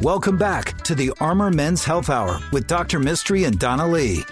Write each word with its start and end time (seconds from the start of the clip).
Welcome 0.00 0.38
back 0.38 0.80
to 0.84 0.94
the 0.94 1.12
Armor 1.20 1.50
Men's 1.50 1.84
Health 1.84 2.08
Hour 2.08 2.40
with 2.52 2.66
Dr. 2.66 2.98
Mistry 2.98 3.46
and 3.46 3.58
Donna 3.58 3.86
Lee. 3.86 4.24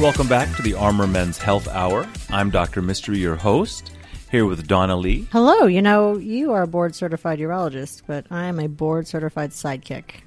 Welcome 0.00 0.28
back 0.28 0.54
to 0.56 0.62
the 0.62 0.74
Armor 0.74 1.06
Men's 1.06 1.36
Health 1.36 1.68
Hour. 1.68 2.06
I'm 2.30 2.48
Dr. 2.50 2.80
Mistry, 2.80 3.18
your 3.18 3.36
host, 3.36 3.92
here 4.30 4.46
with 4.46 4.66
Donna 4.66 4.96
Lee. 4.96 5.26
Hello. 5.30 5.66
You 5.66 5.82
know, 5.82 6.16
you 6.16 6.52
are 6.52 6.62
a 6.62 6.66
board 6.66 6.94
certified 6.94 7.38
urologist, 7.38 8.02
but 8.06 8.26
I 8.30 8.44
am 8.46 8.58
a 8.58 8.68
board 8.68 9.06
certified 9.06 9.50
sidekick. 9.50 10.22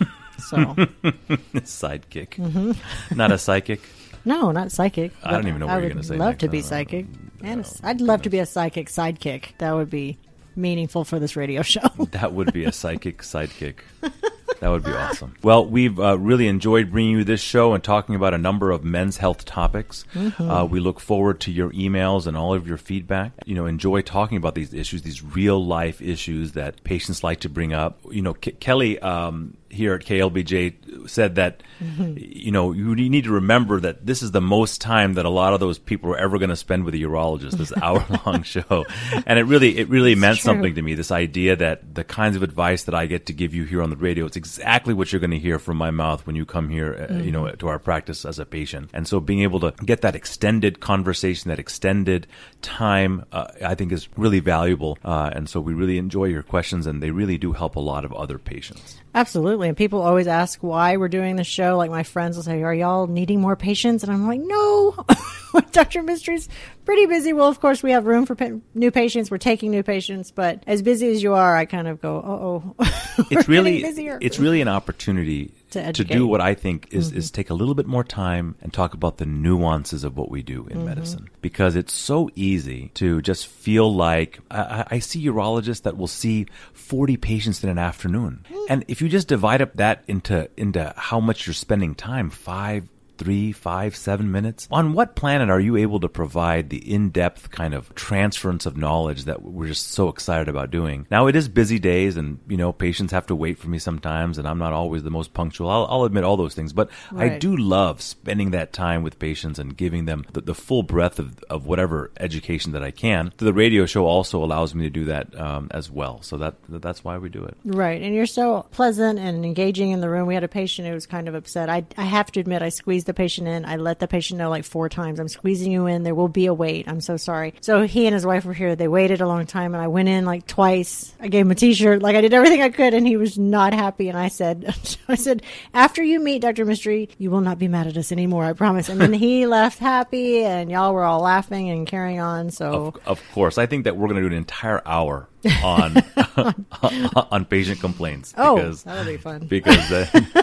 So, 0.38 0.58
Sidekick. 0.58 2.34
Mm-hmm. 2.36 3.16
Not 3.16 3.32
a 3.32 3.38
psychic. 3.38 3.80
no, 4.26 4.52
not 4.52 4.70
psychic. 4.70 5.12
I 5.24 5.32
don't 5.32 5.48
even 5.48 5.60
know 5.60 5.66
what 5.66 5.72
I 5.72 5.76
you're 5.78 5.84
would 5.84 5.92
gonna 5.94 6.02
say 6.04 6.16
love 6.18 6.28
next. 6.32 6.40
to 6.40 6.48
be 6.48 6.58
don't 6.60 6.64
know. 6.64 6.68
psychic. 6.68 7.06
And 7.42 7.64
a- 7.64 7.88
I'd 7.88 8.00
love 8.02 8.20
to 8.22 8.30
be 8.30 8.38
a 8.38 8.46
psychic 8.46 8.88
sidekick. 8.88 9.56
That 9.58 9.72
would 9.72 9.88
be 9.88 10.18
meaningful 10.56 11.04
for 11.04 11.18
this 11.18 11.36
radio 11.36 11.62
show. 11.62 11.80
That 12.16 12.32
would 12.32 12.52
be 12.52 12.64
a 12.64 12.72
psychic 12.72 13.18
sidekick. 13.18 13.76
That 14.60 14.70
would 14.70 14.84
be 14.84 14.92
awesome. 14.92 15.34
Well, 15.42 15.66
we've 15.66 16.00
uh, 16.00 16.18
really 16.18 16.48
enjoyed 16.48 16.90
bringing 16.90 17.18
you 17.18 17.24
this 17.24 17.40
show 17.42 17.74
and 17.74 17.84
talking 17.84 18.14
about 18.14 18.32
a 18.32 18.38
number 18.38 18.70
of 18.70 18.84
men's 18.84 19.18
health 19.18 19.44
topics. 19.44 20.04
Mm-hmm. 20.14 20.50
Uh, 20.50 20.64
we 20.64 20.80
look 20.80 20.98
forward 20.98 21.40
to 21.40 21.52
your 21.52 21.70
emails 21.72 22.26
and 22.26 22.36
all 22.36 22.54
of 22.54 22.66
your 22.66 22.78
feedback. 22.78 23.32
You 23.44 23.54
know, 23.54 23.66
enjoy 23.66 24.00
talking 24.00 24.38
about 24.38 24.54
these 24.54 24.72
issues, 24.72 25.02
these 25.02 25.22
real 25.22 25.62
life 25.62 26.00
issues 26.00 26.52
that 26.52 26.82
patients 26.84 27.22
like 27.22 27.40
to 27.40 27.48
bring 27.48 27.74
up. 27.74 27.98
You 28.10 28.22
know, 28.22 28.34
K- 28.34 28.52
Kelly 28.52 28.98
um, 29.00 29.58
here 29.68 29.94
at 29.94 30.02
KLBJ 30.02 30.95
said 31.06 31.36
that, 31.36 31.62
Mm-hmm. 31.82 32.14
you 32.16 32.52
know, 32.52 32.72
you 32.72 32.94
need 32.94 33.24
to 33.24 33.32
remember 33.32 33.78
that 33.80 34.06
this 34.06 34.22
is 34.22 34.30
the 34.30 34.40
most 34.40 34.80
time 34.80 35.12
that 35.14 35.26
a 35.26 35.30
lot 35.30 35.52
of 35.52 35.60
those 35.60 35.78
people 35.78 36.10
are 36.10 36.16
ever 36.16 36.38
going 36.38 36.48
to 36.48 36.56
spend 36.56 36.84
with 36.84 36.94
a 36.94 36.96
urologist, 36.96 37.52
this 37.52 37.70
hour 37.82 38.02
long 38.24 38.42
show. 38.44 38.86
And 39.26 39.38
it 39.38 39.42
really, 39.42 39.76
it 39.76 39.90
really 39.90 40.14
meant 40.14 40.38
true. 40.38 40.44
something 40.44 40.74
to 40.74 40.80
me, 40.80 40.94
this 40.94 41.10
idea 41.10 41.54
that 41.56 41.94
the 41.94 42.02
kinds 42.02 42.34
of 42.34 42.42
advice 42.42 42.84
that 42.84 42.94
I 42.94 43.04
get 43.04 43.26
to 43.26 43.34
give 43.34 43.52
you 43.54 43.64
here 43.64 43.82
on 43.82 43.90
the 43.90 43.96
radio, 43.96 44.24
it's 44.24 44.38
exactly 44.38 44.94
what 44.94 45.12
you're 45.12 45.20
going 45.20 45.32
to 45.32 45.38
hear 45.38 45.58
from 45.58 45.76
my 45.76 45.90
mouth 45.90 46.26
when 46.26 46.34
you 46.34 46.46
come 46.46 46.70
here, 46.70 47.08
uh, 47.10 47.14
you 47.16 47.30
know, 47.30 47.46
to 47.50 47.68
our 47.68 47.78
practice 47.78 48.24
as 48.24 48.38
a 48.38 48.46
patient. 48.46 48.88
And 48.94 49.06
so 49.06 49.20
being 49.20 49.42
able 49.42 49.60
to 49.60 49.72
get 49.84 50.00
that 50.00 50.16
extended 50.16 50.80
conversation, 50.80 51.50
that 51.50 51.58
extended 51.58 52.26
time, 52.62 53.26
uh, 53.32 53.48
I 53.62 53.74
think 53.74 53.92
is 53.92 54.08
really 54.16 54.40
valuable. 54.40 54.96
Uh, 55.04 55.28
and 55.34 55.46
so 55.46 55.60
we 55.60 55.74
really 55.74 55.98
enjoy 55.98 56.24
your 56.24 56.42
questions 56.42 56.86
and 56.86 57.02
they 57.02 57.10
really 57.10 57.36
do 57.36 57.52
help 57.52 57.76
a 57.76 57.80
lot 57.80 58.06
of 58.06 58.14
other 58.14 58.38
patients. 58.38 58.98
Absolutely. 59.14 59.68
And 59.68 59.76
people 59.76 60.00
always 60.00 60.26
ask 60.26 60.62
why 60.62 60.95
we're 60.96 61.08
doing 61.08 61.36
the 61.36 61.44
show. 61.44 61.76
Like 61.76 61.90
my 61.90 62.02
friends 62.02 62.36
will 62.36 62.42
say, 62.44 62.62
Are 62.62 62.74
y'all 62.74 63.06
needing 63.06 63.40
more 63.40 63.56
patients? 63.56 64.02
And 64.02 64.12
I'm 64.12 64.26
like, 64.26 64.40
No. 64.40 64.94
Dr. 65.72 66.02
Mistry's 66.02 66.48
pretty 66.84 67.06
busy. 67.06 67.32
Well, 67.32 67.48
of 67.48 67.60
course, 67.60 67.82
we 67.82 67.92
have 67.92 68.06
room 68.06 68.26
for 68.26 68.34
pa- 68.34 68.50
new 68.74 68.90
patients. 68.90 69.30
We're 69.30 69.38
taking 69.38 69.70
new 69.70 69.82
patients. 69.82 70.30
But 70.30 70.62
as 70.66 70.82
busy 70.82 71.08
as 71.10 71.22
you 71.22 71.32
are, 71.34 71.56
I 71.56 71.64
kind 71.64 71.88
of 71.88 72.00
go, 72.00 72.18
Uh 72.18 72.28
oh. 72.28 72.74
it's 73.30 73.48
really 73.48 73.82
busier. 73.82 74.18
it's 74.20 74.38
really 74.38 74.60
an 74.60 74.68
opportunity 74.68 75.52
To 75.70 75.92
to. 75.92 76.04
Mm-hmm. 76.04 76.12
do 76.12 76.26
what 76.26 76.40
I 76.40 76.54
think 76.54 76.88
is, 76.92 77.12
is 77.12 77.30
take 77.30 77.50
a 77.50 77.54
little 77.54 77.74
bit 77.74 77.86
more 77.86 78.04
time 78.04 78.54
and 78.62 78.72
talk 78.72 78.94
about 78.94 79.18
the 79.18 79.26
nuances 79.26 80.04
of 80.04 80.16
what 80.16 80.30
we 80.30 80.42
do 80.42 80.66
in 80.68 80.76
Mm-hmm. 80.78 80.84
medicine 80.86 81.28
because 81.40 81.74
it's 81.76 81.92
so 81.92 82.30
easy 82.34 82.90
to 82.94 83.20
just 83.22 83.46
feel 83.46 83.92
like 83.94 84.38
I, 84.50 84.84
I- 84.90 84.98
see 85.00 85.24
urologists 85.26 85.82
that 85.82 85.96
will 85.96 86.06
see 86.06 86.46
40 86.72 87.16
patients 87.16 87.62
in 87.64 87.70
an 87.70 87.78
afternoon 87.78 88.44
and 88.68 88.84
if 88.88 89.00
you 89.02 89.08
just 89.08 89.28
divide 89.28 89.60
up 89.62 89.74
that 89.74 90.04
into 90.06 90.48
into 90.56 90.92
how 90.96 91.20
much 91.20 91.46
you're 91.46 91.54
spending 91.54 91.94
time 91.94 92.30
five 92.30 92.88
three, 93.18 93.52
five, 93.52 93.96
seven 93.96 94.30
minutes. 94.30 94.68
On 94.70 94.92
what 94.92 95.16
planet 95.16 95.50
are 95.50 95.60
you 95.60 95.76
able 95.76 96.00
to 96.00 96.08
provide 96.08 96.70
the 96.70 96.92
in-depth 96.92 97.50
kind 97.50 97.74
of 97.74 97.94
transference 97.94 98.66
of 98.66 98.76
knowledge 98.76 99.24
that 99.24 99.42
we're 99.42 99.68
just 99.68 99.90
so 99.90 100.08
excited 100.08 100.48
about 100.48 100.70
doing? 100.70 101.06
Now 101.10 101.26
it 101.26 101.36
is 101.36 101.48
busy 101.48 101.78
days, 101.78 102.16
and 102.16 102.38
you 102.48 102.56
know 102.56 102.72
patients 102.72 103.12
have 103.12 103.26
to 103.26 103.34
wait 103.34 103.58
for 103.58 103.68
me 103.68 103.78
sometimes, 103.78 104.38
and 104.38 104.46
I'm 104.46 104.58
not 104.58 104.72
always 104.72 105.02
the 105.02 105.10
most 105.10 105.34
punctual. 105.34 105.70
I'll, 105.70 105.86
I'll 105.88 106.04
admit 106.04 106.24
all 106.24 106.36
those 106.36 106.54
things, 106.54 106.72
but 106.72 106.90
I 107.14 107.38
do 107.38 107.56
love 107.56 108.00
spending 108.00 108.50
that 108.52 108.72
time 108.72 109.02
with 109.02 109.18
patients 109.18 109.58
and 109.58 109.76
giving 109.76 110.04
them 110.04 110.24
the, 110.32 110.40
the 110.40 110.54
full 110.54 110.82
breadth 110.82 111.18
of, 111.18 111.42
of 111.50 111.66
whatever 111.66 112.10
education 112.18 112.72
that 112.72 112.82
I 112.82 112.90
can. 112.90 113.32
The 113.38 113.52
radio 113.52 113.86
show 113.86 114.06
also 114.06 114.42
allows 114.42 114.74
me 114.74 114.84
to 114.84 114.90
do 114.90 115.04
that 115.06 115.38
um, 115.38 115.68
as 115.70 115.90
well, 115.90 116.22
so 116.22 116.36
that 116.38 116.54
that's 116.68 117.04
why 117.04 117.18
we 117.18 117.28
do 117.28 117.44
it. 117.44 117.56
Right. 117.64 118.02
And 118.02 118.14
you're 118.14 118.26
so 118.26 118.66
pleasant 118.70 119.18
and 119.18 119.44
engaging 119.44 119.90
in 119.90 120.00
the 120.00 120.08
room. 120.10 120.26
We 120.26 120.34
had 120.34 120.44
a 120.44 120.48
patient 120.48 120.88
who 120.88 120.94
was 120.94 121.06
kind 121.06 121.28
of 121.28 121.34
upset. 121.34 121.68
I, 121.68 121.84
I 121.96 122.04
have 122.04 122.30
to 122.32 122.40
admit, 122.40 122.62
I 122.62 122.68
squeezed 122.68 123.05
the 123.06 123.14
patient 123.14 123.48
in. 123.48 123.64
I 123.64 123.76
let 123.76 123.98
the 123.98 124.08
patient 124.08 124.38
know 124.38 124.50
like 124.50 124.64
four 124.64 124.88
times, 124.88 125.18
I'm 125.18 125.28
squeezing 125.28 125.72
you 125.72 125.86
in. 125.86 126.02
There 126.02 126.14
will 126.14 126.28
be 126.28 126.46
a 126.46 126.54
wait. 126.54 126.88
I'm 126.88 127.00
so 127.00 127.16
sorry. 127.16 127.54
So 127.60 127.86
he 127.86 128.06
and 128.06 128.14
his 128.14 128.26
wife 128.26 128.44
were 128.44 128.52
here. 128.52 128.76
They 128.76 128.88
waited 128.88 129.20
a 129.20 129.26
long 129.26 129.46
time 129.46 129.74
and 129.74 129.82
I 129.82 129.88
went 129.88 130.08
in 130.08 130.24
like 130.24 130.46
twice. 130.46 131.14
I 131.20 131.28
gave 131.28 131.46
him 131.46 131.50
a 131.50 131.54
t-shirt. 131.54 132.02
Like 132.02 132.16
I 132.16 132.20
did 132.20 132.34
everything 132.34 132.62
I 132.62 132.68
could 132.70 132.94
and 132.94 133.06
he 133.06 133.16
was 133.16 133.38
not 133.38 133.72
happy. 133.72 134.08
And 134.08 134.18
I 134.18 134.28
said, 134.28 134.74
I 135.08 135.14
said, 135.14 135.42
after 135.72 136.02
you 136.02 136.20
meet 136.20 136.42
Dr. 136.42 136.66
Mistry, 136.66 137.08
you 137.18 137.30
will 137.30 137.40
not 137.40 137.58
be 137.58 137.68
mad 137.68 137.86
at 137.86 137.96
us 137.96 138.12
anymore. 138.12 138.44
I 138.44 138.52
promise. 138.52 138.88
And 138.88 139.00
then 139.00 139.12
he 139.12 139.46
left 139.56 139.78
happy 139.78 140.44
and 140.44 140.70
y'all 140.70 140.92
were 140.92 141.04
all 141.04 141.20
laughing 141.20 141.70
and 141.70 141.86
carrying 141.86 142.20
on. 142.20 142.50
So 142.50 142.94
Of, 143.04 143.06
of 143.06 143.32
course, 143.32 143.58
I 143.58 143.66
think 143.66 143.84
that 143.84 143.96
we're 143.96 144.08
going 144.08 144.22
to 144.22 144.28
do 144.28 144.34
an 144.34 144.38
entire 144.38 144.82
hour 144.86 145.28
on 145.62 145.96
on 147.30 147.44
patient 147.44 147.80
complaints. 147.80 148.34
Oh, 148.36 148.56
because, 148.56 148.82
that'll 148.82 149.04
be 149.04 149.16
fun. 149.16 149.46
Because 149.46 149.92
uh, 149.92 150.42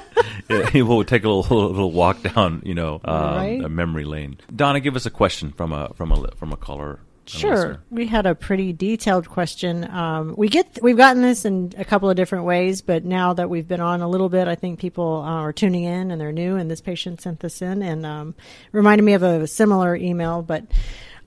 we'll 0.73 1.03
take 1.03 1.23
a 1.23 1.29
little, 1.29 1.67
little 1.69 1.91
walk 1.91 2.21
down, 2.21 2.61
you 2.65 2.73
know, 2.73 3.01
um, 3.05 3.35
Right. 3.35 3.63
a 3.63 3.69
memory 3.69 4.05
lane. 4.05 4.37
Donna, 4.55 4.79
give 4.79 4.95
us 4.95 5.05
a 5.05 5.11
question 5.11 5.51
from 5.51 5.71
a 5.73 5.93
from 5.95 6.11
a 6.11 6.27
from 6.35 6.51
a 6.51 6.57
caller. 6.57 6.99
Sure. 7.25 7.81
We 7.89 8.05
had 8.07 8.25
a 8.25 8.35
pretty 8.35 8.73
detailed 8.73 9.29
question. 9.29 9.89
Um, 9.89 10.35
we 10.37 10.49
get 10.49 10.79
we've 10.81 10.97
gotten 10.97 11.21
this 11.21 11.45
in 11.45 11.71
a 11.77 11.85
couple 11.85 12.09
of 12.09 12.17
different 12.17 12.43
ways, 12.43 12.81
but 12.81 13.05
now 13.05 13.33
that 13.33 13.49
we've 13.49 13.67
been 13.67 13.79
on 13.79 14.01
a 14.01 14.09
little 14.09 14.27
bit, 14.27 14.49
I 14.49 14.55
think 14.55 14.79
people 14.79 15.23
uh, 15.25 15.31
are 15.31 15.53
tuning 15.53 15.85
in 15.85 16.11
and 16.11 16.19
they're 16.19 16.33
new. 16.33 16.57
And 16.57 16.69
this 16.69 16.81
patient 16.81 17.21
sent 17.21 17.39
this 17.39 17.61
in 17.61 17.81
and 17.81 18.05
um, 18.05 18.35
reminded 18.73 19.03
me 19.03 19.13
of 19.13 19.23
a 19.23 19.47
similar 19.47 19.95
email, 19.95 20.41
but. 20.41 20.65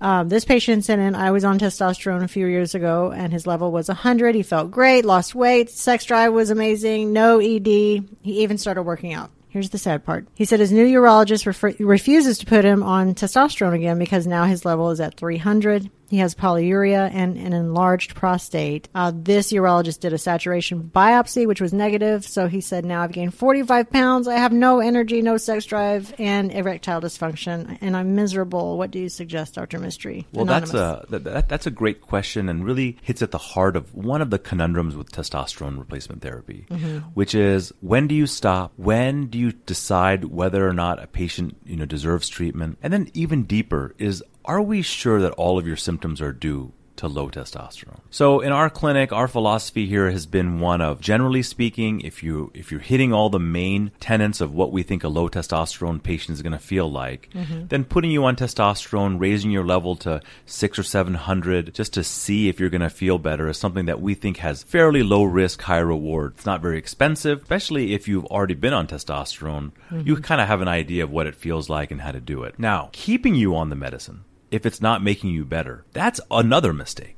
Um, 0.00 0.28
this 0.28 0.44
patient 0.44 0.84
sent 0.84 1.00
in, 1.00 1.14
I 1.14 1.30
was 1.30 1.44
on 1.44 1.58
testosterone 1.58 2.22
a 2.22 2.28
few 2.28 2.46
years 2.46 2.74
ago 2.74 3.12
and 3.12 3.32
his 3.32 3.46
level 3.46 3.72
was 3.72 3.88
100. 3.88 4.34
He 4.34 4.42
felt 4.42 4.70
great, 4.70 5.04
lost 5.04 5.34
weight, 5.34 5.70
sex 5.70 6.04
drive 6.04 6.32
was 6.32 6.50
amazing, 6.50 7.12
no 7.12 7.38
ED. 7.38 7.66
He 7.66 8.02
even 8.24 8.58
started 8.58 8.82
working 8.82 9.14
out. 9.14 9.30
Here's 9.48 9.70
the 9.70 9.78
sad 9.78 10.04
part. 10.04 10.26
He 10.34 10.44
said 10.44 10.60
his 10.60 10.70
new 10.70 10.84
urologist 10.84 11.46
refer- 11.46 11.74
refuses 11.78 12.36
to 12.38 12.46
put 12.46 12.64
him 12.64 12.82
on 12.82 13.14
testosterone 13.14 13.74
again 13.74 13.98
because 13.98 14.26
now 14.26 14.44
his 14.44 14.66
level 14.66 14.90
is 14.90 15.00
at 15.00 15.16
300. 15.16 15.90
He 16.08 16.18
has 16.18 16.34
polyuria 16.34 17.10
and 17.12 17.36
an 17.36 17.52
enlarged 17.52 18.14
prostate. 18.14 18.88
Uh, 18.94 19.12
this 19.14 19.52
urologist 19.52 20.00
did 20.00 20.12
a 20.12 20.18
saturation 20.18 20.90
biopsy, 20.94 21.46
which 21.46 21.60
was 21.60 21.72
negative. 21.72 22.24
So 22.24 22.48
he 22.48 22.60
said, 22.60 22.84
now 22.84 23.02
I've 23.02 23.12
gained 23.12 23.34
45 23.34 23.90
pounds. 23.90 24.28
I 24.28 24.36
have 24.36 24.52
no 24.52 24.80
energy, 24.80 25.22
no 25.22 25.36
sex 25.36 25.64
drive, 25.64 26.14
and 26.18 26.52
erectile 26.52 27.00
dysfunction, 27.00 27.78
and 27.80 27.96
I'm 27.96 28.14
miserable. 28.14 28.78
What 28.78 28.90
do 28.90 28.98
you 28.98 29.08
suggest, 29.08 29.54
Dr. 29.54 29.78
Mistry? 29.78 30.26
Well, 30.32 30.44
that's 30.44 30.74
a 30.74 31.04
that, 31.10 31.24
that, 31.24 31.48
that's 31.48 31.66
a 31.66 31.70
great 31.70 32.00
question 32.00 32.48
and 32.48 32.64
really 32.64 32.96
hits 33.02 33.22
at 33.22 33.30
the 33.30 33.38
heart 33.38 33.76
of 33.76 33.94
one 33.94 34.22
of 34.22 34.30
the 34.30 34.38
conundrums 34.38 34.96
with 34.96 35.10
testosterone 35.10 35.78
replacement 35.78 36.22
therapy, 36.22 36.66
which 37.14 37.34
is 37.34 37.72
when 37.80 38.06
do 38.06 38.14
you 38.14 38.26
stop? 38.26 38.72
When 38.76 39.26
do 39.26 39.38
you 39.38 39.52
decide 39.52 40.26
whether 40.26 40.66
or 40.68 40.72
not 40.72 41.02
a 41.02 41.06
patient 41.06 41.56
you 41.64 41.76
know 41.76 41.86
deserves 41.86 42.28
treatment? 42.28 42.78
And 42.82 42.92
then 42.92 43.10
even 43.14 43.44
deeper 43.44 43.94
is 43.98 44.22
are 44.46 44.62
we 44.62 44.82
sure 44.82 45.20
that 45.20 45.32
all 45.32 45.58
of 45.58 45.66
your 45.66 45.76
symptoms 45.76 46.20
are 46.20 46.32
due 46.32 46.72
to 46.96 47.08
low 47.08 47.28
testosterone. 47.28 48.00
So 48.10 48.40
in 48.40 48.52
our 48.52 48.70
clinic, 48.70 49.12
our 49.12 49.28
philosophy 49.28 49.86
here 49.86 50.10
has 50.10 50.26
been 50.26 50.60
one 50.60 50.80
of 50.80 51.00
generally 51.00 51.42
speaking, 51.42 52.00
if 52.00 52.22
you 52.22 52.50
if 52.54 52.70
you're 52.70 52.80
hitting 52.80 53.12
all 53.12 53.30
the 53.30 53.38
main 53.38 53.92
tenets 54.00 54.40
of 54.40 54.54
what 54.54 54.72
we 54.72 54.82
think 54.82 55.04
a 55.04 55.08
low 55.08 55.28
testosterone 55.28 56.02
patient 56.02 56.34
is 56.34 56.42
going 56.42 56.52
to 56.52 56.58
feel 56.58 56.90
like, 56.90 57.28
mm-hmm. 57.32 57.66
then 57.66 57.84
putting 57.84 58.10
you 58.10 58.24
on 58.24 58.36
testosterone, 58.36 59.20
raising 59.20 59.50
your 59.50 59.64
level 59.64 59.96
to 59.96 60.20
6 60.46 60.78
or 60.78 60.82
700 60.82 61.74
just 61.74 61.94
to 61.94 62.04
see 62.04 62.48
if 62.48 62.58
you're 62.58 62.70
going 62.70 62.80
to 62.80 62.90
feel 62.90 63.18
better 63.18 63.48
is 63.48 63.58
something 63.58 63.86
that 63.86 64.00
we 64.00 64.14
think 64.14 64.38
has 64.38 64.62
fairly 64.62 65.02
low 65.02 65.24
risk, 65.24 65.62
high 65.62 65.78
reward. 65.78 66.32
It's 66.36 66.46
not 66.46 66.62
very 66.62 66.78
expensive, 66.78 67.42
especially 67.42 67.94
if 67.94 68.08
you've 68.08 68.26
already 68.26 68.54
been 68.54 68.72
on 68.72 68.86
testosterone. 68.86 69.72
You 69.90 70.14
mm-hmm. 70.14 70.22
kind 70.22 70.40
of 70.40 70.48
have 70.48 70.60
an 70.60 70.68
idea 70.68 71.04
of 71.04 71.10
what 71.10 71.26
it 71.26 71.34
feels 71.34 71.68
like 71.68 71.90
and 71.90 72.00
how 72.00 72.12
to 72.12 72.20
do 72.20 72.42
it. 72.44 72.58
Now, 72.58 72.90
keeping 72.92 73.34
you 73.34 73.54
on 73.56 73.70
the 73.70 73.76
medicine 73.76 74.24
if 74.50 74.66
it's 74.66 74.80
not 74.80 75.02
making 75.02 75.30
you 75.30 75.44
better. 75.44 75.84
That's 75.92 76.20
another 76.30 76.72
mistake. 76.72 77.12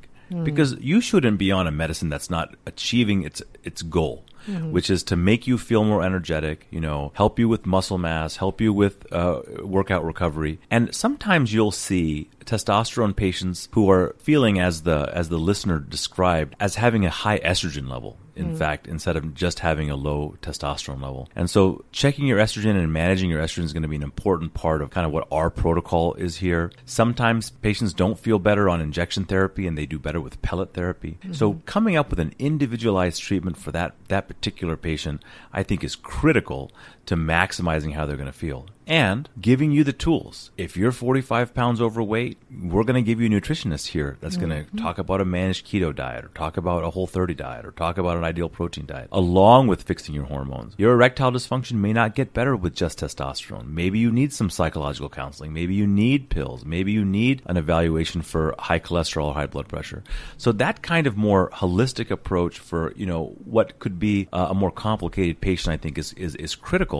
Because 0.45 0.77
you 0.81 1.01
shouldn't 1.01 1.39
be 1.39 1.51
on 1.51 1.67
a 1.67 1.71
medicine 1.71 2.11
that's 2.11 2.29
not 2.29 2.55
achieving 2.67 3.23
its 3.23 3.41
its 3.65 3.81
goal, 3.81 4.27
which 4.47 4.91
is 4.91 5.03
to 5.05 5.17
make 5.17 5.47
you 5.47 5.57
feel 5.57 5.85
more 5.85 6.03
energetic, 6.03 6.67
you 6.71 6.81
know, 6.81 7.13
help 7.15 7.39
you 7.39 7.49
with 7.49 7.65
muscle 7.65 7.97
mass, 7.97 8.37
help 8.37 8.61
you 8.61 8.71
with 8.71 9.11
uh, 9.11 9.41
workout 9.63 10.05
recovery. 10.05 10.61
And 10.71 10.95
sometimes 10.95 11.55
you'll 11.55 11.71
see 11.71 12.29
testosterone 12.45 13.17
patients 13.17 13.71
who 13.73 13.91
are 13.91 14.15
feeling 14.19 14.59
as 14.59 14.83
the 14.83 15.11
as 15.15 15.31
the 15.31 15.39
listener 15.39 15.79
described 15.79 16.55
as 16.61 16.75
having 16.75 17.07
a 17.07 17.11
high 17.11 17.39
estrogen 17.39 17.89
level 17.89 18.19
in 18.39 18.51
hmm. 18.51 18.57
fact, 18.57 18.87
instead 18.87 19.17
of 19.17 19.35
just 19.35 19.59
having 19.61 19.91
a 19.91 19.97
low 19.97 20.37
testosterone 20.41 21.03
level. 21.03 21.29
And 21.35 21.51
so 21.51 21.85
checking 21.93 22.27
your 22.27 22.39
estrogen 22.39 22.77
and 22.77 22.93
managing 22.93 23.31
your 23.31 23.43
estrogen 23.43 23.65
is 23.65 23.73
going 23.73 23.83
to 23.83 23.89
be 23.89 23.97
an 23.97 24.03
important 24.03 24.55
part 24.55 24.81
of 24.81 24.91
kind 24.91 25.07
of 25.07 25.13
what 25.13 25.27
our 25.31 25.51
protocol 25.51 26.15
is 26.15 26.37
here. 26.37 26.71
Sometimes 26.85 27.51
patients 27.51 27.93
don't 27.93 28.19
feel 28.19 28.39
better 28.39 28.69
on 28.69 28.81
injection 28.81 29.25
therapy 29.25 29.67
and 29.67 29.77
they 29.77 29.87
do 29.87 29.99
better 29.99 30.21
with 30.21 30.41
pellet 30.43 30.73
therapy. 30.75 31.19
So 31.33 31.53
mm-hmm. 31.53 31.61
coming 31.67 31.97
up 31.97 32.11
with 32.11 32.21
an 32.21 32.35
individualized 32.39 33.23
treatment 33.23 33.57
for 33.57 33.73
that, 33.73 33.95
that 34.09 34.29
particular 34.29 34.77
patient, 34.77 35.23
I 35.53 35.63
think 35.63 35.83
is 35.83 35.97
critical 35.97 36.71
to 37.09 37.17
maximizing 37.17 37.95
how 37.95 38.05
they're 38.05 38.19
going 38.19 38.27
to 38.27 38.39
feel 38.39 38.67
and 38.89 39.29
giving 39.39 39.71
you 39.71 39.85
the 39.85 39.93
tools. 39.93 40.51
If 40.57 40.77
you're 40.77 40.93
45 40.93 41.53
pounds 41.53 41.81
overweight, 41.81 42.39
we're 42.51 42.85
going 42.85 43.03
to 43.03 43.07
give 43.07 43.21
you 43.21 43.27
a 43.27 43.41
nutritionist 43.41 43.89
here 43.89 44.17
that's 44.21 44.39
going 44.39 44.49
to 44.49 44.63
mm-hmm. 44.63 44.79
talk 44.79 44.97
about 44.97 45.21
a 45.21 45.27
managed 45.27 45.67
keto 45.67 45.95
diet 45.95 46.25
or 46.25 46.29
talk 46.29 46.57
about 46.57 46.85
a 46.85 46.91
whole 46.91 47.07
30 47.07 47.35
diet 47.35 47.67
or 47.67 47.73
talk 47.73 47.99
about 47.99 48.17
an 48.17 48.25
ideal 48.25 48.49
protein 48.49 48.87
diet 48.87 49.09
along 49.13 49.67
with 49.67 49.83
fixing 49.83 50.15
your 50.15 50.25
hormones. 50.25 50.75
Your 50.79 50.95
erectile 50.95 51.31
dysfunction 51.31 51.75
may 51.75 51.93
not 51.93 52.15
get 52.15 52.33
better 52.33 52.57
with 52.57 52.75
just 52.75 53.01
testosterone. 53.01 53.69
Maybe 53.69 53.99
you 53.99 54.11
need 54.11 54.33
some 54.33 54.49
psychological 54.49 55.11
counseling. 55.11 55.53
Maybe 55.53 55.75
you 55.75 55.87
need 55.87 56.31
pills. 56.31 56.65
Maybe 56.65 56.93
you 56.93 57.05
need 57.05 57.43
an 57.45 57.59
evaluation 57.59 58.23
for 58.23 58.55
high 58.59 58.81
cholesterol 58.81 59.27
or 59.27 59.35
high 59.35 59.47
blood 59.47 59.69
pressure. 59.69 60.03
So 60.39 60.51
that 60.53 60.83
kind 60.83 61.07
of 61.07 61.17
more 61.17 61.51
holistic 61.51 62.11
approach 62.11 62.59
for, 62.59 62.95
you 62.97 63.05
know, 63.05 63.37
what 63.45 63.79
could 63.79 63.99
be 63.99 64.29
a 64.33 64.55
more 64.55 64.71
complicated 64.71 65.43
patient 65.43 65.75
I 65.75 65.77
think 65.77 65.99
is 65.99 66.15
is, 66.15 66.35
is 66.37 66.55
critical. 66.55 66.98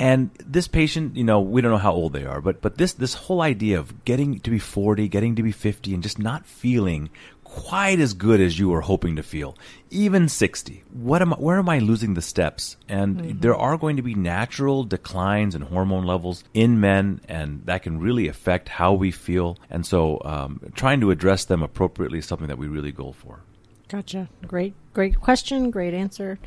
And 0.00 0.30
this 0.44 0.68
patient, 0.68 1.16
you 1.16 1.24
know, 1.24 1.40
we 1.40 1.60
don't 1.60 1.70
know 1.70 1.78
how 1.88 1.92
old 1.92 2.12
they 2.12 2.24
are, 2.24 2.40
but 2.40 2.60
but 2.60 2.78
this 2.78 2.92
this 2.94 3.14
whole 3.14 3.42
idea 3.42 3.78
of 3.78 4.04
getting 4.04 4.40
to 4.40 4.50
be 4.50 4.58
40, 4.58 5.08
getting 5.08 5.36
to 5.36 5.42
be 5.42 5.52
50 5.52 5.94
and 5.94 6.02
just 6.02 6.18
not 6.18 6.46
feeling 6.46 7.10
quite 7.46 8.00
as 8.00 8.12
good 8.12 8.40
as 8.40 8.58
you 8.58 8.68
were 8.68 8.80
hoping 8.80 9.16
to 9.16 9.22
feel. 9.22 9.56
Even 9.90 10.28
60. 10.28 10.82
What 10.92 11.22
am 11.22 11.32
I, 11.32 11.36
where 11.36 11.58
am 11.58 11.68
I 11.68 11.78
losing 11.78 12.14
the 12.14 12.22
steps? 12.22 12.76
And 12.88 13.40
there 13.40 13.54
are 13.54 13.78
going 13.78 13.96
to 13.96 14.02
be 14.02 14.14
natural 14.14 14.84
declines 14.84 15.54
in 15.54 15.62
hormone 15.62 16.04
levels 16.04 16.42
in 16.54 16.80
men 16.80 17.20
and 17.28 17.64
that 17.66 17.82
can 17.82 18.00
really 18.00 18.26
affect 18.28 18.68
how 18.68 18.92
we 18.94 19.10
feel. 19.10 19.56
And 19.70 19.86
so 19.86 20.20
um, 20.24 20.60
trying 20.74 21.00
to 21.00 21.10
address 21.10 21.44
them 21.44 21.62
appropriately 21.62 22.18
is 22.18 22.26
something 22.26 22.48
that 22.48 22.58
we 22.58 22.66
really 22.66 22.92
go 22.92 23.12
for. 23.12 23.40
Gotcha. 23.88 24.28
Great, 24.46 24.74
great 24.96 25.20
question. 25.20 25.70
Great 25.70 25.92
answer. 25.92 26.38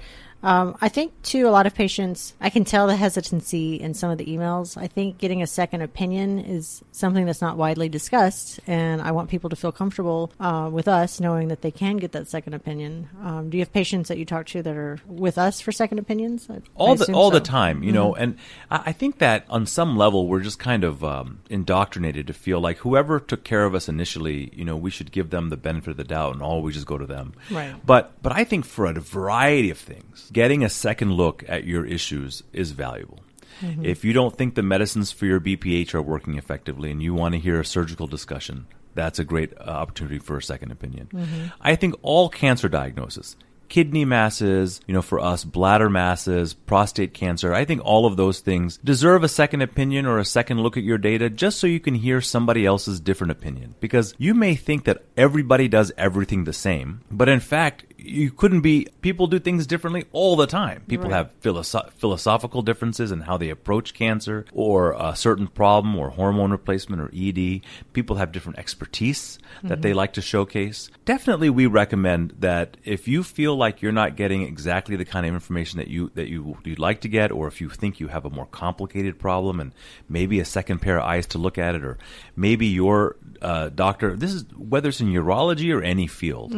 Um, 0.42 0.78
I 0.80 0.88
think 0.88 1.12
too, 1.22 1.50
a 1.50 1.52
lot 1.52 1.68
of 1.68 1.76
patients, 1.76 2.34
I 2.40 2.50
can 2.50 2.64
tell 2.64 2.88
the 2.88 2.96
hesitancy 2.96 3.76
in 3.76 3.94
some 3.94 4.10
of 4.10 4.18
the 4.18 4.26
emails. 4.26 4.78
I 4.82 4.88
think 4.88 5.18
getting 5.18 5.42
a 5.42 5.48
second 5.48 5.82
opinion 5.82 6.40
is 6.40 6.82
something 6.94 7.26
that's 7.26 7.42
not 7.42 7.58
widely 7.58 7.90
discussed, 7.90 8.62
and 8.66 9.02
I 9.02 9.12
want 9.12 9.30
people 9.30 9.50
to 9.50 9.58
feel 9.58 9.74
comfortable 9.74 10.32
uh, 10.40 10.70
with 10.72 10.88
us 10.88 11.20
knowing 11.20 11.50
that 11.50 11.62
they 11.62 11.72
can 11.72 11.98
get 11.98 12.14
that 12.14 12.30
second 12.30 12.54
opinion. 12.54 13.10
Um, 13.22 13.50
do 13.50 13.58
you 13.58 13.62
have 13.64 13.74
patients 13.74 14.08
that 14.08 14.18
you 14.18 14.24
talk 14.24 14.46
to 14.48 14.64
that 14.64 14.78
are 14.78 14.98
with 15.08 15.38
us 15.38 15.60
for 15.60 15.74
second 15.74 16.00
opinions? 16.00 16.48
I- 16.50 16.54
I 16.54 16.62
all 16.76 16.96
the 16.96 17.12
all 17.12 17.32
so. 17.32 17.36
Mm-hmm. 17.36 17.44
the 17.44 17.52
time, 17.60 17.84
you 17.84 17.92
know. 17.92 18.16
And 18.16 18.38
I 18.72 18.78
I 18.86 18.92
think 18.94 19.18
that 19.18 19.44
on 19.50 19.66
some 19.66 19.98
level, 19.98 20.30
we're 20.30 20.40
just 20.40 20.58
kind 20.58 20.86
of 20.86 21.04
um, 21.04 21.40
indoctrinated 21.50 22.28
to 22.28 22.34
feel 22.34 22.62
like 22.62 22.78
whoever 22.78 23.20
took 23.20 23.44
care 23.44 23.66
of 23.66 23.76
us 23.76 23.90
initially, 23.90 24.50
you 24.54 24.64
know, 24.64 24.78
we 24.78 24.90
should 24.90 25.12
give 25.12 25.32
them 25.32 25.50
the 25.50 25.58
benefit 25.58 25.92
of 25.92 25.98
the 25.98 26.06
doubt 26.06 26.32
and 26.36 26.42
always 26.42 26.76
just 26.76 26.88
go 26.88 26.98
to 26.98 27.06
them. 27.06 27.34
Right. 27.52 27.76
But 27.86 28.14
but 28.24 28.32
I 28.32 28.39
think 28.44 28.66
for 28.66 28.86
a 28.86 28.94
variety 28.94 29.70
of 29.70 29.78
things, 29.78 30.30
getting 30.32 30.64
a 30.64 30.70
second 30.70 31.14
look 31.14 31.44
at 31.48 31.66
your 31.66 31.86
issues 31.86 32.44
is 32.54 32.72
valuable. 32.72 33.20
Mm-hmm. 33.62 33.86
If 33.86 34.06
you 34.06 34.14
don't 34.14 34.36
think 34.36 34.56
the 34.56 34.64
medicines 34.64 35.12
for 35.12 35.26
your 35.26 35.40
BPH 35.40 35.94
are 35.94 36.02
working 36.02 36.38
effectively 36.38 36.92
and 36.92 37.02
you 37.04 37.14
want 37.14 37.34
to 37.34 37.40
hear 37.40 37.60
a 37.60 37.66
surgical 37.66 38.08
discussion, 38.08 38.68
that's 38.96 39.20
a 39.20 39.24
great 39.24 39.54
uh, 39.58 39.64
opportunity 39.64 40.20
for 40.20 40.38
a 40.38 40.44
second 40.44 40.72
opinion. 40.72 41.10
Mm-hmm. 41.14 41.48
I 41.62 41.76
think 41.76 41.96
all 42.02 42.30
cancer 42.30 42.70
diagnosis, 42.70 43.36
kidney 43.70 44.04
masses, 44.04 44.82
you 44.88 44.94
know, 44.94 45.02
for 45.02 45.20
us, 45.20 45.46
bladder 45.46 45.90
masses, 45.90 46.54
prostate 46.54 47.14
cancer, 47.14 47.54
I 47.54 47.66
think 47.66 47.82
all 47.86 48.06
of 48.06 48.18
those 48.18 48.40
things 48.40 48.78
deserve 48.84 49.24
a 49.24 49.30
second 49.30 49.62
opinion 49.62 50.06
or 50.06 50.18
a 50.18 50.26
second 50.26 50.62
look 50.62 50.76
at 50.76 50.84
your 50.84 50.98
data 50.98 51.30
just 51.30 51.60
so 51.60 51.68
you 51.68 51.80
can 51.80 51.96
hear 51.96 52.20
somebody 52.20 52.66
else's 52.66 53.00
different 53.00 53.32
opinion. 53.32 53.76
Because 53.80 54.14
you 54.18 54.34
may 54.34 54.56
think 54.56 54.86
that 54.86 55.04
everybody 55.16 55.68
does 55.68 55.92
everything 55.98 56.44
the 56.44 56.54
same, 56.54 57.02
but 57.12 57.30
in 57.30 57.40
fact, 57.40 57.86
you 58.02 58.32
couldn't 58.32 58.62
be 58.62 58.88
people 59.02 59.28
do 59.28 59.40
things 59.40 59.68
differently 59.68 60.06
all 60.12 60.36
the 60.36 60.48
time. 60.48 60.84
People 60.88 61.10
Right. 61.10 61.18
have 61.18 61.32
philosoph- 61.42 61.92
philosophical 61.94 62.62
differences 62.62 63.12
in 63.12 63.22
how 63.22 63.38
they 63.38 63.50
approach 63.50 63.94
cancer 63.94 64.46
or 64.54 64.94
a 64.94 65.16
certain 65.16 65.48
problem 65.48 65.96
or 65.96 66.10
hormone 66.12 66.52
replacement 66.52 67.02
or 67.02 67.10
ed 67.16 67.62
people 67.94 68.16
have 68.16 68.32
different 68.32 68.58
expertise 68.60 69.38
that 69.64 69.82
they 69.82 69.94
like 69.94 70.14
to 70.14 70.22
showcase. 70.22 70.90
Definitely 71.06 71.50
we 71.50 71.66
recommend 71.66 72.34
that 72.40 72.78
if 72.84 73.08
you 73.08 73.24
feel 73.24 73.56
like 73.56 73.82
you're 73.82 73.92
not 73.92 74.16
getting 74.16 74.44
exactly 74.44 74.96
the 74.96 75.06
kind 75.06 75.26
of 75.26 75.34
information 75.34 75.78
that 75.80 75.88
you 75.90 76.12
that 76.16 76.30
you 76.30 76.58
you'd 76.64 76.80
like 76.80 77.02
to 77.02 77.08
get 77.10 77.32
or 77.32 77.48
if 77.48 77.60
you 77.62 77.70
think 77.70 78.00
you 78.00 78.08
have 78.08 78.26
a 78.26 78.30
more 78.30 78.46
complicated 78.46 79.20
problem 79.20 79.60
and 79.60 79.74
maybe 80.08 80.40
a 80.40 80.46
second 80.46 80.80
pair 80.80 80.98
of 81.00 81.04
eyes 81.06 81.26
to 81.28 81.38
look 81.38 81.58
at 81.58 81.76
it 81.76 81.84
or 81.84 81.98
maybe 82.36 82.66
your 82.68 83.16
uh, 83.42 83.70
doctor 83.70 84.16
this 84.16 84.34
is 84.34 84.46
whether 84.58 84.90
it's 84.90 85.00
in 85.02 85.08
urology 85.08 85.74
or 85.74 85.82
any 85.82 86.08
field 86.08 86.54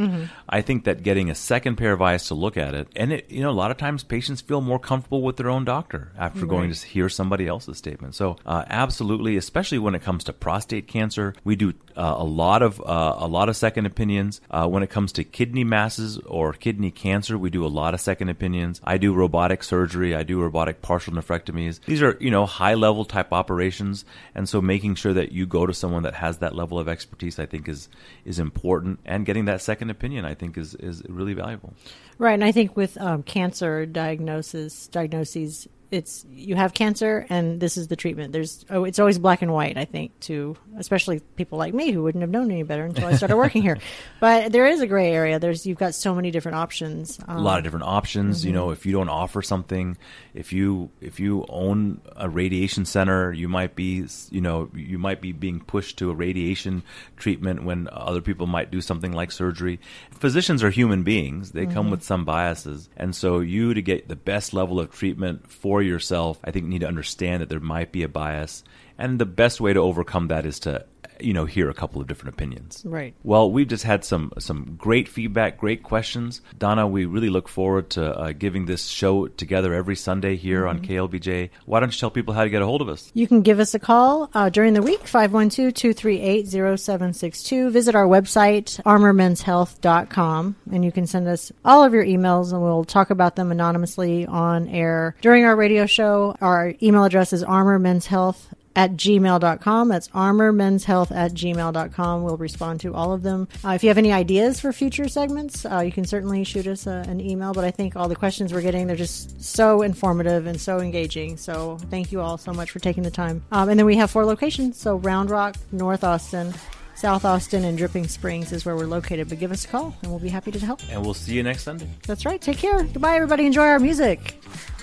i 0.49 0.61
think 0.61 0.83
that 0.85 1.03
getting 1.03 1.29
a 1.31 1.35
second 1.35 1.77
pair 1.77 1.93
of 1.93 2.01
eyes 2.01 2.25
to 2.27 2.35
look 2.35 2.57
at 2.57 2.75
it. 2.75 2.87
And 2.95 3.13
it 3.13 3.31
you 3.31 3.41
know 3.41 3.49
a 3.49 3.59
lot 3.63 3.71
of 3.71 3.77
times 3.77 4.03
patients 4.03 4.41
feel 4.41 4.61
more 4.61 4.77
comfortable 4.77 5.21
with 5.21 5.37
their 5.37 5.49
own 5.49 5.65
doctor 5.65 6.11
after 6.17 6.45
going 6.45 6.71
to 6.71 6.85
hear 6.85 7.09
somebody 7.09 7.47
else's 7.47 7.77
statement. 7.77 8.13
So 8.15 8.35
uh, 8.45 8.65
absolutely 8.67 9.37
especially 9.37 9.79
when 9.79 9.95
it 9.95 10.03
comes 10.03 10.25
to 10.25 10.33
prostate 10.33 10.87
cancer 10.87 11.33
we 11.43 11.55
do 11.55 11.73
uh, 11.95 12.15
a 12.17 12.23
lot 12.23 12.61
of 12.61 12.79
uh, 12.81 13.15
a 13.17 13.27
lot 13.27 13.49
of 13.49 13.55
second 13.55 13.85
opinions. 13.85 14.41
Uh, 14.49 14.67
when 14.67 14.83
it 14.83 14.89
comes 14.89 15.11
to 15.13 15.23
kidney 15.23 15.63
masses 15.63 16.17
or 16.19 16.53
kidney 16.53 16.91
cancer 16.91 17.37
we 17.37 17.49
do 17.49 17.65
a 17.65 17.67
lot 17.67 17.93
of 17.93 18.01
second 18.01 18.29
opinions. 18.29 18.81
I 18.83 18.97
do 18.97 19.13
robotic 19.13 19.63
surgery. 19.63 20.13
I 20.13 20.23
do 20.23 20.41
robotic 20.41 20.81
partial 20.81 21.13
nephrectomies. 21.13 21.79
These 21.85 22.01
are 22.01 22.17
you 22.19 22.29
know 22.29 22.45
high 22.45 22.73
level 22.73 23.05
type 23.05 23.31
operations. 23.31 24.05
And 24.35 24.47
so 24.47 24.61
making 24.61 24.95
sure 24.95 25.13
that 25.13 25.31
you 25.31 25.45
go 25.45 25.65
to 25.65 25.73
someone 25.73 26.03
that 26.03 26.15
has 26.15 26.39
that 26.39 26.55
level 26.55 26.77
of 26.77 26.87
expertise 26.87 27.39
i 27.39 27.45
think 27.45 27.69
is 27.69 27.87
is 28.25 28.37
important. 28.37 28.99
And 29.05 29.25
getting 29.25 29.45
that 29.45 29.61
second 29.61 29.89
opinion 29.89 30.25
i 30.25 30.33
think 30.33 30.57
is 30.57 30.75
is 30.75 31.03
really 31.07 31.20
valuable. 31.33 31.73
Right, 32.17 32.33
and 32.33 32.43
I 32.43 32.51
think 32.51 32.75
with 32.75 32.99
um, 32.99 33.23
cancer 33.23 33.85
diagnosis 33.85 34.87
diagnoses, 34.87 35.67
it's 35.91 36.25
you 36.31 36.55
have 36.55 36.73
cancer 36.73 37.25
and 37.29 37.59
this 37.59 37.75
is 37.75 37.89
the 37.89 37.95
treatment. 37.95 38.31
There's 38.31 38.65
oh, 38.69 38.85
it's 38.85 38.97
always 38.97 39.19
black 39.19 39.41
and 39.41 39.53
white. 39.53 39.77
I 39.77 39.85
think 39.85 40.17
to 40.21 40.55
especially 40.77 41.19
people 41.35 41.57
like 41.57 41.73
me 41.73 41.91
who 41.91 42.01
wouldn't 42.03 42.21
have 42.21 42.29
known 42.29 42.49
any 42.49 42.63
better 42.63 42.85
until 42.85 43.07
I 43.07 43.15
started 43.15 43.37
working 43.37 43.61
here. 43.61 43.77
But 44.19 44.51
there 44.51 44.67
is 44.67 44.81
a 44.81 44.87
gray 44.87 45.11
area. 45.11 45.39
There's 45.39 45.65
you've 45.65 45.79
got 45.79 45.95
so 45.95 46.13
many 46.13 46.29
different 46.29 46.57
options. 46.57 47.19
Um, 47.27 47.37
a 47.37 47.41
lot 47.41 47.57
of 47.57 47.63
different 47.63 47.85
options. 47.85 48.45
You 48.45 48.53
know, 48.53 48.69
if 48.69 48.85
you 48.85 48.91
don't 48.91 49.09
offer 49.09 49.41
something, 49.41 49.97
if 50.33 50.53
you 50.53 50.91
if 51.01 51.19
you 51.19 51.45
own 51.49 52.01
a 52.15 52.29
radiation 52.29 52.85
center, 52.85 53.33
you 53.33 53.49
might 53.49 53.75
be 53.75 54.05
you 54.29 54.41
know 54.41 54.69
you 54.75 54.99
might 54.99 55.21
be 55.21 55.31
being 55.31 55.59
pushed 55.59 55.97
to 55.97 56.11
a 56.11 56.13
radiation 56.13 56.83
treatment 57.17 57.63
when 57.63 57.89
other 57.91 58.21
people 58.21 58.47
might 58.47 58.69
do 58.69 58.79
something 58.79 59.11
like 59.11 59.31
surgery. 59.31 59.79
Physicians 60.11 60.63
are 60.63 60.69
human 60.69 61.03
beings; 61.03 61.51
they 61.51 61.65
come 61.65 61.89
with 61.89 62.03
some 62.03 62.23
biases, 62.23 62.89
and 62.95 63.15
so 63.15 63.39
you 63.39 63.73
to 63.73 63.81
get 63.81 64.07
the 64.07 64.15
best 64.15 64.53
level 64.53 64.79
of 64.79 64.91
treatment 64.91 65.49
for 65.49 65.80
yourself, 65.81 66.39
I 66.43 66.51
think 66.51 66.65
need 66.65 66.81
to 66.81 66.87
understand 66.87 67.41
that 67.41 67.49
there 67.49 67.59
might 67.59 67.91
be 67.91 68.03
a 68.03 68.09
bias, 68.09 68.63
and 68.97 69.19
the 69.19 69.25
best 69.25 69.59
way 69.61 69.73
to 69.73 69.79
overcome 69.79 70.27
that 70.27 70.45
is 70.45 70.59
to 70.61 70.85
you 71.23 71.33
know 71.33 71.45
hear 71.45 71.69
a 71.69 71.73
couple 71.73 72.01
of 72.01 72.07
different 72.07 72.35
opinions. 72.35 72.83
Right. 72.85 73.13
Well, 73.23 73.51
we've 73.51 73.67
just 73.67 73.83
had 73.83 74.03
some 74.03 74.31
some 74.39 74.75
great 74.77 75.07
feedback, 75.07 75.57
great 75.57 75.83
questions. 75.83 76.41
Donna, 76.57 76.87
we 76.87 77.05
really 77.05 77.29
look 77.29 77.47
forward 77.47 77.91
to 77.91 78.17
uh, 78.17 78.31
giving 78.31 78.65
this 78.65 78.87
show 78.87 79.27
together 79.27 79.73
every 79.73 79.95
Sunday 79.95 80.35
here 80.35 80.67
on 80.67 80.79
KLBJ. 80.79 81.49
Why 81.65 81.79
don't 81.79 81.93
you 81.93 81.99
tell 81.99 82.11
people 82.11 82.33
how 82.33 82.43
to 82.43 82.49
get 82.49 82.61
a 82.61 82.65
hold 82.65 82.81
of 82.81 82.89
us? 82.89 83.11
You 83.13 83.27
can 83.27 83.41
give 83.41 83.59
us 83.59 83.73
a 83.73 83.79
call 83.79 84.29
uh, 84.33 84.49
during 84.49 84.73
the 84.73 84.81
week, 84.81 85.03
512-238-0762. 85.03 87.71
Visit 87.71 87.95
our 87.95 88.07
website, 88.07 88.81
armormenshealth.com, 88.83 90.55
and 90.71 90.85
you 90.85 90.91
can 90.91 91.07
send 91.07 91.27
us 91.27 91.51
all 91.63 91.83
of 91.83 91.93
your 91.93 92.05
emails 92.05 92.51
and 92.51 92.61
we'll 92.61 92.85
talk 92.85 93.09
about 93.09 93.35
them 93.35 93.51
anonymously 93.51 94.25
on 94.25 94.67
air 94.67 95.15
during 95.21 95.45
our 95.45 95.55
radio 95.55 95.85
show. 95.85 96.35
Our 96.41 96.73
email 96.81 97.03
address 97.03 97.33
is 97.33 97.43
armormenshealth 97.43 98.47
at 98.75 98.93
gmail.com. 98.93 99.87
That's 99.89 100.07
armormenshealth 100.09 101.11
at 101.11 101.31
gmail.com. 101.33 102.23
We'll 102.23 102.37
respond 102.37 102.79
to 102.81 102.93
all 102.93 103.13
of 103.13 103.23
them. 103.23 103.47
Uh, 103.63 103.71
if 103.71 103.83
you 103.83 103.89
have 103.89 103.97
any 103.97 104.11
ideas 104.11 104.59
for 104.59 104.71
future 104.71 105.07
segments, 105.07 105.65
uh, 105.65 105.79
you 105.79 105.91
can 105.91 106.05
certainly 106.05 106.43
shoot 106.43 106.67
us 106.67 106.87
uh, 106.87 107.03
an 107.07 107.19
email. 107.19 107.53
But 107.53 107.63
I 107.63 107.71
think 107.71 107.95
all 107.95 108.07
the 108.07 108.15
questions 108.15 108.53
we're 108.53 108.61
getting, 108.61 108.87
they're 108.87 108.95
just 108.95 109.43
so 109.43 109.81
informative 109.81 110.45
and 110.47 110.59
so 110.59 110.79
engaging. 110.79 111.37
So 111.37 111.77
thank 111.89 112.11
you 112.11 112.21
all 112.21 112.37
so 112.37 112.53
much 112.53 112.71
for 112.71 112.79
taking 112.79 113.03
the 113.03 113.11
time. 113.11 113.43
Um, 113.51 113.69
and 113.69 113.79
then 113.79 113.85
we 113.85 113.95
have 113.97 114.11
four 114.11 114.25
locations. 114.25 114.77
So 114.77 114.95
Round 114.97 115.29
Rock, 115.29 115.55
North 115.71 116.03
Austin, 116.03 116.53
South 116.95 117.25
Austin, 117.25 117.63
and 117.65 117.77
Dripping 117.77 118.07
Springs 118.07 118.51
is 118.51 118.65
where 118.65 118.75
we're 118.75 118.85
located. 118.85 119.27
But 119.29 119.39
give 119.39 119.51
us 119.51 119.65
a 119.65 119.67
call 119.67 119.95
and 120.01 120.11
we'll 120.11 120.19
be 120.19 120.29
happy 120.29 120.51
to 120.51 120.59
help. 120.59 120.81
And 120.89 121.01
we'll 121.03 121.13
see 121.13 121.33
you 121.33 121.43
next 121.43 121.63
Sunday. 121.63 121.89
That's 122.07 122.25
right. 122.25 122.39
Take 122.39 122.57
care. 122.57 122.83
Goodbye, 122.83 123.15
everybody. 123.15 123.45
Enjoy 123.45 123.65
our 123.65 123.79
music. 123.79 124.35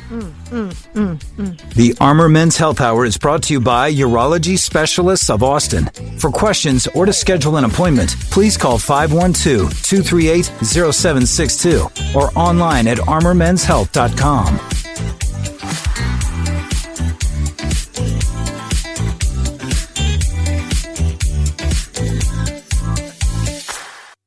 The 0.08 1.96
Armor 2.00 2.28
Men's 2.28 2.56
Health 2.56 2.80
Hour 2.80 3.04
is 3.04 3.18
brought 3.18 3.42
to 3.44 3.52
you 3.52 3.60
by 3.60 3.92
Urology 3.92 4.58
Specialists 4.58 5.28
of 5.28 5.42
Austin. 5.42 5.84
For 6.18 6.30
questions 6.30 6.86
or 6.94 7.04
to 7.04 7.12
schedule 7.12 7.56
an 7.56 7.64
appointment, 7.64 8.16
please 8.30 8.56
call 8.56 8.78
512 8.78 9.82
238 9.82 10.44
0762 10.64 11.86
or 12.18 12.30
online 12.38 12.88
at 12.88 12.98
armormenshealth.com. 12.98 14.77